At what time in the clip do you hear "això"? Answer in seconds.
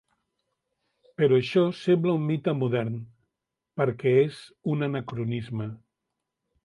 1.41-1.65